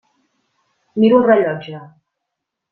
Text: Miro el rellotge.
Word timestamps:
Miro 1.03 1.19
el 1.21 1.29
rellotge. 1.29 1.85